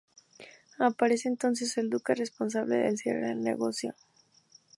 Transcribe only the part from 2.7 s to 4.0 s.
del cierre del negocio.